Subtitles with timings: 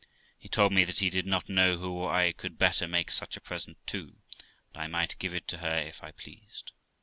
[0.35, 3.39] He told me that he did not know who I could better make such a
[3.39, 4.15] present to,
[4.73, 6.71] and I might give it to her if I pleased.